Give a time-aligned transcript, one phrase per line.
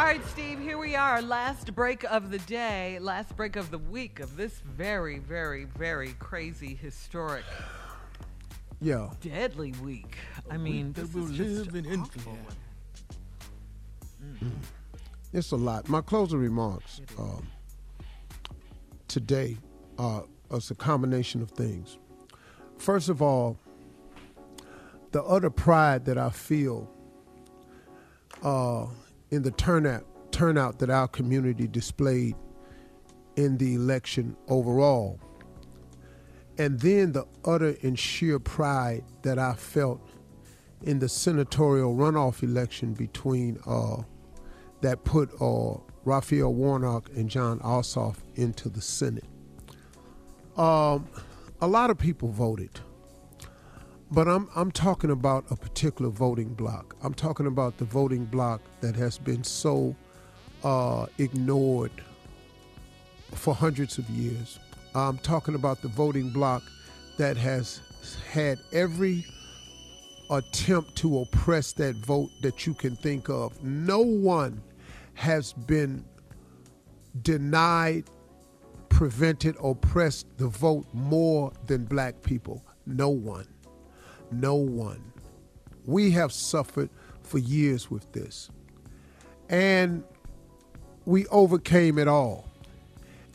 [0.00, 1.20] All right, Steve, here we are.
[1.20, 6.14] Last break of the day, last break of the week of this very, very, very
[6.18, 7.44] crazy, historic,
[8.80, 9.10] Yeah.
[9.20, 10.16] deadly week.
[10.50, 12.38] I mean, that this will is just live in infamy.
[15.34, 15.86] It's a lot.
[15.90, 17.46] My closing remarks um,
[19.06, 19.58] today
[19.98, 21.98] are is a combination of things.
[22.78, 23.58] First of all,
[25.12, 26.90] the utter pride that I feel
[28.42, 28.86] uh,
[29.30, 32.36] in the turnout turnout that our community displayed
[33.36, 35.18] in the election overall,
[36.58, 40.00] and then the utter and sheer pride that I felt
[40.82, 44.02] in the senatorial runoff election between uh,
[44.80, 49.24] that put uh, Raphael Warnock and Jon Ossoff into the Senate.
[50.56, 51.08] Um,
[51.60, 52.80] a lot of people voted,
[54.10, 56.96] but I'm I'm talking about a particular voting block.
[57.02, 59.94] I'm talking about the voting block that has been so
[60.64, 61.92] uh, ignored
[63.32, 64.58] for hundreds of years.
[64.94, 66.62] I'm talking about the voting block
[67.18, 67.80] that has
[68.30, 69.24] had every
[70.30, 73.62] attempt to oppress that vote that you can think of.
[73.62, 74.62] No one
[75.14, 76.04] has been
[77.22, 78.04] denied,
[78.88, 82.64] prevented, oppressed the vote more than black people.
[82.86, 83.46] No one.
[84.30, 85.12] No one.
[85.84, 86.90] We have suffered
[87.22, 88.50] for years with this.
[89.48, 90.04] And
[91.04, 92.48] we overcame it all.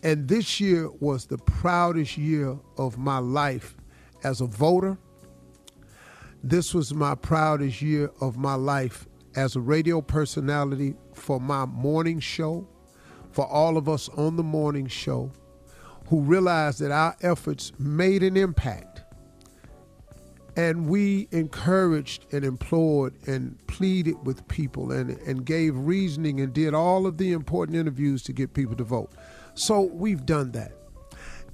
[0.04, 3.76] And this year was the proudest year of my life
[4.24, 4.98] as a voter.
[6.44, 12.20] This was my proudest year of my life as a radio personality for my morning
[12.20, 12.68] show,
[13.32, 15.32] for all of us on the morning show
[16.08, 18.95] who realized that our efforts made an impact.
[20.56, 26.74] And we encouraged and implored and pleaded with people and, and gave reasoning and did
[26.74, 29.12] all of the important interviews to get people to vote.
[29.54, 30.72] So we've done that.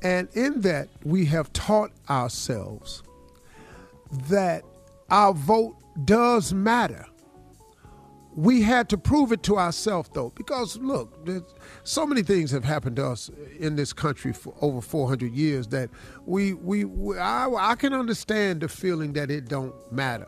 [0.04, 3.04] And in that, we have taught ourselves
[4.28, 4.64] that
[5.10, 5.76] our vote
[6.06, 7.06] does matter.
[8.36, 11.28] We had to prove it to ourselves, though, because look,
[11.84, 15.90] so many things have happened to us in this country for over 400 years that
[16.26, 20.28] we, we, we I, I can understand the feeling that it don't matter,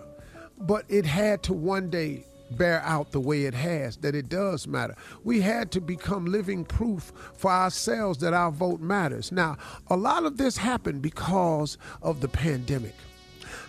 [0.59, 4.67] but it had to one day bear out the way it has, that it does
[4.67, 4.95] matter.
[5.23, 9.31] We had to become living proof for ourselves that our vote matters.
[9.31, 12.95] Now, a lot of this happened because of the pandemic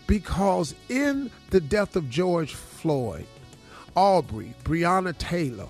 [0.07, 3.27] because in the death of George Floyd,
[3.97, 5.69] Arbery, Breonna Taylor,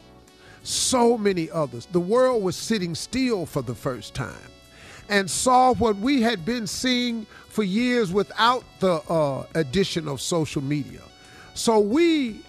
[0.63, 4.51] so many others, the world was sitting still for the first time
[5.09, 10.63] and saw what we had been seeing for years without the uh, addition of social
[10.63, 11.03] media.
[11.53, 12.41] So we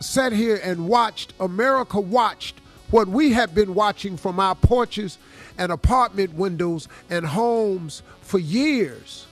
[0.00, 2.60] sat here and watched, America watched
[2.90, 5.18] what we had been watching from our porches
[5.58, 9.26] and apartment windows and homes for years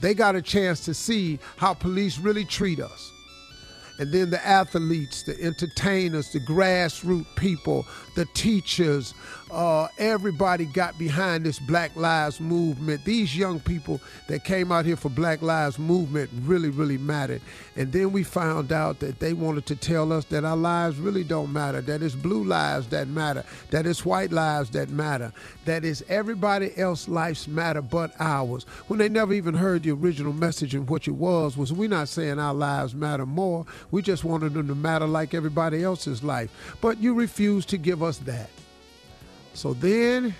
[0.00, 3.12] they got a chance to see how police really treat us.
[3.98, 9.14] And then the athletes, the entertainers, the grassroots people, the teachers,
[9.50, 13.04] uh, everybody got behind this Black Lives Movement.
[13.04, 17.40] These young people that came out here for Black Lives Movement really, really mattered.
[17.76, 21.24] And then we found out that they wanted to tell us that our lives really
[21.24, 25.32] don't matter, that it's blue lives that matter, that it's white lives that matter,
[25.64, 28.64] that it's everybody else's lives matter but ours.
[28.88, 32.08] When they never even heard the original message and what it was, was we're not
[32.08, 33.64] saying our lives matter more.
[33.90, 36.76] We just wanted them to matter like everybody else's life.
[36.80, 38.50] But you refused to give us that.
[39.54, 40.34] So then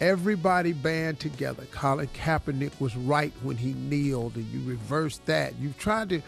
[0.00, 1.64] everybody band together.
[1.70, 5.54] Colin Kaepernick was right when he kneeled, and you reversed that.
[5.56, 6.22] You've tried to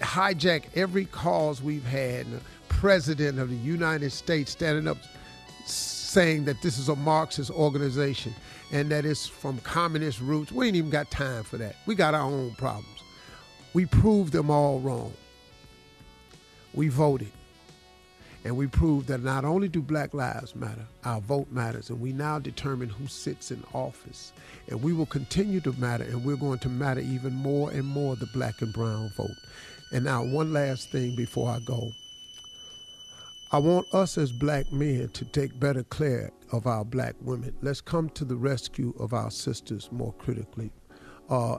[0.00, 2.26] hijack every cause we've had.
[2.26, 4.98] And the president of the United States standing up
[5.64, 8.34] saying that this is a Marxist organization
[8.72, 10.52] and that it's from communist roots.
[10.52, 11.76] We ain't even got time for that.
[11.86, 13.02] We got our own problems.
[13.74, 15.12] We proved them all wrong.
[16.74, 17.32] We voted.
[18.44, 22.12] And we proved that not only do black lives matter, our vote matters, and we
[22.12, 24.32] now determine who sits in office.
[24.68, 28.16] And we will continue to matter, and we're going to matter even more and more
[28.16, 29.36] the black and brown vote.
[29.92, 31.90] And now, one last thing before I go.
[33.50, 37.54] I want us as black men to take better care of our black women.
[37.62, 40.70] Let's come to the rescue of our sisters more critically.
[41.30, 41.58] Uh,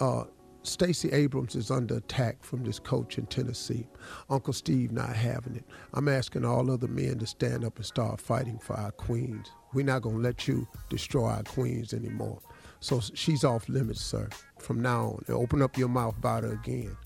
[0.00, 0.24] uh,
[0.64, 3.86] Stacey Abrams is under attack from this coach in Tennessee.
[4.30, 5.64] Uncle Steve not having it.
[5.92, 9.50] I'm asking all other men to stand up and start fighting for our queens.
[9.74, 12.40] We're not going to let you destroy our queens anymore.
[12.80, 14.30] So she's off limits, sir.
[14.58, 16.96] From now on, open up your mouth about her again.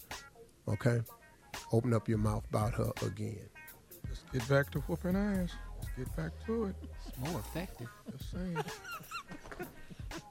[0.69, 1.01] Okay?
[1.73, 3.49] Open up your mouth about her again.
[4.09, 5.51] Let's Get back to whooping ass.
[5.81, 6.77] Let's get back to it.
[7.09, 7.89] It's more effective.
[8.11, 8.57] Just saying.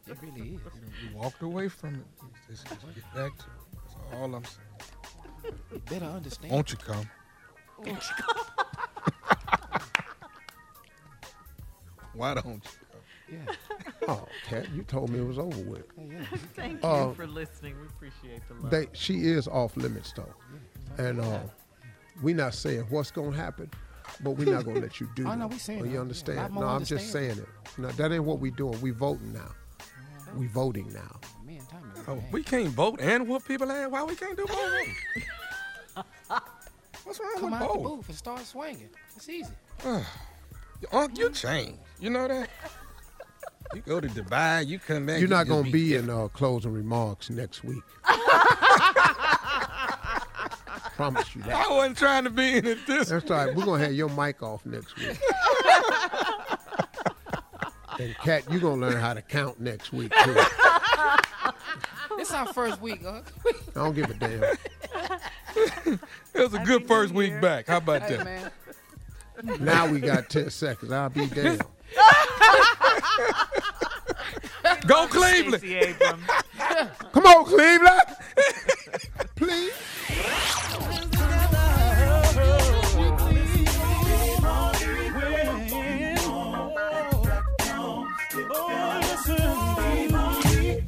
[0.07, 0.45] It really is.
[0.45, 2.05] You, know, we walked away from it.
[2.49, 3.51] Just, just get back to it.
[3.73, 5.57] That's all I'm saying.
[5.71, 6.51] You better understand.
[6.53, 7.09] Won't you come?
[12.13, 12.63] Why don't
[13.29, 13.37] you?
[13.37, 13.53] Yeah.
[14.07, 15.83] Oh, Cat, you told me it was over with.
[15.97, 16.21] Yeah.
[16.55, 17.75] Thank you Uh, for listening.
[17.79, 18.71] We appreciate the love.
[18.71, 20.33] They, she is off limits though,
[20.97, 21.41] and uh,
[22.23, 23.69] we not saying what's gonna happen,
[24.23, 25.37] but we're not gonna let you do Oh, that.
[25.39, 26.37] no, we saying Oh, you understand?
[26.39, 27.47] lot more no, I'm just saying it.
[27.77, 28.79] No, that ain't what we're doing.
[28.81, 29.51] We voting now.
[30.37, 31.19] We voting now.
[31.45, 31.83] Me and Tommy.
[32.07, 33.89] Oh, we can't vote and whoop people ass.
[33.89, 34.87] Why we can't do both?
[37.03, 38.89] What's wrong come with out the booth and start swinging.
[39.15, 39.49] It's easy.
[40.91, 41.77] Unc, you change.
[41.99, 42.49] You know that?
[43.75, 45.19] You go to Dubai, you come back.
[45.19, 47.83] You're not just gonna be in uh, closing remarks next week.
[50.95, 51.67] Promise you that.
[51.67, 53.09] I wasn't trying to be in it this.
[53.09, 53.53] That's all right.
[53.53, 55.19] We're gonna have your mic off next week.
[57.99, 60.35] And Cat, you're gonna learn how to count next week too.
[62.19, 63.21] It's our first week, huh?
[63.45, 64.43] I don't give a damn.
[66.33, 67.41] It was a good first week Year.
[67.41, 67.67] back.
[67.67, 68.25] How about that?
[68.25, 68.51] man.
[69.59, 70.91] Now we got 10 seconds.
[70.91, 71.61] I'll be damned.
[74.87, 75.63] Go Cleveland.
[77.11, 78.01] Come on, Cleveland.